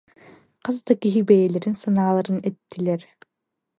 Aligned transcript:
Хас 0.63 0.77
да 0.87 0.93
киһи 1.01 1.21
бэйэлэрин 1.29 1.75
санааларын 1.81 2.39
эттилэр 2.49 3.01